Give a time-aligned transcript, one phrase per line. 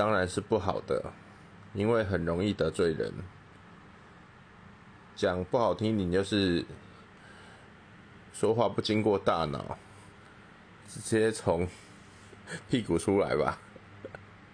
[0.00, 1.12] 当然是不好的
[1.74, 3.12] 因为很容易得罪人。
[5.14, 6.64] 讲不好听点就是
[8.32, 9.76] 说话不经过大脑
[10.88, 11.68] 直接从
[12.70, 13.58] 屁股出来吧